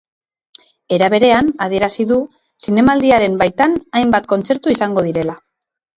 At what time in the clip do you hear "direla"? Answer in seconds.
5.11-5.37